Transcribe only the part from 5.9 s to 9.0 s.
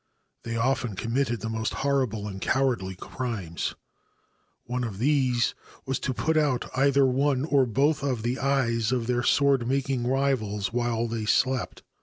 to put out either one or both of the eyes